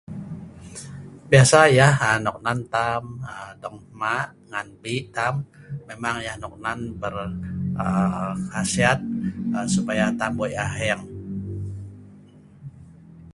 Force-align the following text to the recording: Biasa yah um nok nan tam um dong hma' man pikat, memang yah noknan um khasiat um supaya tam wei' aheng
Biasa 1.29 1.59
yah 1.77 1.93
um 2.09 2.17
nok 2.25 2.37
nan 2.45 2.59
tam 2.73 3.03
um 3.33 3.49
dong 3.61 3.77
hma' 3.91 4.25
man 4.51 4.67
pikat, 4.81 5.35
memang 5.87 6.15
yah 6.25 6.35
noknan 6.41 6.79
um 7.83 8.35
khasiat 8.51 8.99
um 9.57 9.65
supaya 9.75 10.05
tam 10.19 10.31
wei' 10.41 10.57
aheng 10.65 11.03